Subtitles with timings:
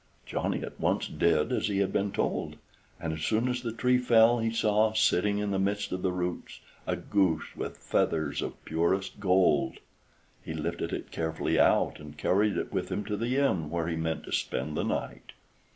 [0.25, 2.55] Johnny at once did as he had been told,
[2.99, 6.11] and as soon as the tree fell he saw, sitting in the midst of the
[6.11, 9.77] roots, a goose with feathers of purest gold.
[10.41, 13.95] He lifted it carefully out, and carried it with him to the inn, where he
[13.95, 15.33] meant to spend the night.